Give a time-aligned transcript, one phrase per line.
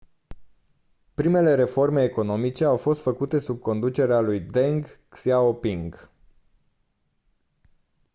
[1.13, 6.09] primele reforme economice au fost făcute sub conducerea lui deng xiaoping